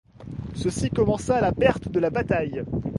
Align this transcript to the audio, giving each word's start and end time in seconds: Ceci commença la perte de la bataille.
Ceci 0.55 0.89
commença 0.89 1.39
la 1.39 1.51
perte 1.51 1.87
de 1.91 1.99
la 1.99 2.09
bataille. 2.09 2.63